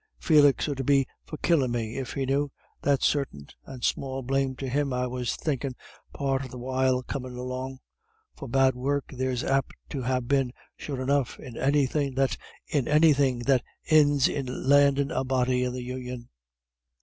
Felix 0.17 0.67
'ud 0.67 0.83
be 0.83 1.05
for 1.27 1.37
killin' 1.37 1.69
me 1.73 1.95
if 1.97 2.13
he 2.13 2.25
knew, 2.25 2.49
that's 2.81 3.05
sartin, 3.05 3.45
and 3.67 3.83
small 3.83 4.23
blame 4.23 4.55
to 4.55 4.67
him 4.67 4.91
I 4.91 5.05
was 5.05 5.35
thinkin' 5.35 5.75
part 6.11 6.43
of 6.43 6.49
the 6.49 6.57
while 6.57 7.03
comin' 7.03 7.35
along. 7.35 7.77
For 8.35 8.47
bad 8.47 8.73
work 8.73 9.11
there's 9.15 9.43
apt 9.43 9.75
to 9.89 10.01
ha' 10.01 10.19
been, 10.25 10.53
sure 10.75 11.03
enough, 11.03 11.37
in 11.39 11.55
anythin' 11.55 12.15
that 12.15 12.35
inds 13.85 14.27
in 14.27 14.67
landin' 14.67 15.11
a 15.11 15.23
body 15.23 15.63
in 15.63 15.71
the 15.73 15.83
Union." 15.83 16.29